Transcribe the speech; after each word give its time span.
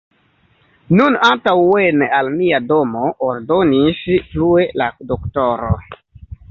Nun 0.99 1.17
antaŭen 1.27 2.01
al 2.21 2.31
mia 2.39 2.63
domo, 2.73 3.13
ordonis 3.29 4.05
plue 4.35 4.69
la 4.83 4.91
doktoro. 5.15 5.75